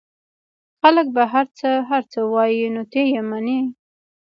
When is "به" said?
1.15-1.23